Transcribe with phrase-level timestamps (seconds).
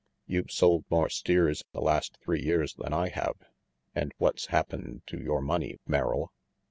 [0.25, 3.35] You've sold more steers the last three years than I have,
[3.93, 6.33] and what's happened to your money, Merrill?"